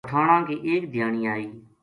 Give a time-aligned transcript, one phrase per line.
[0.05, 1.45] پٹھاناں کی ایک دھیانی ائی